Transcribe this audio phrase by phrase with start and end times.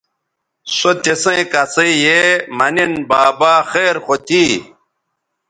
[0.75, 2.19] سو تسیئں کسئ یے
[2.57, 4.45] مہ نِن بابا خیر خو تھی